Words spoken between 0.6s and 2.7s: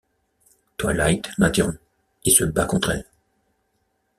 Twilight l'interrompt et se bat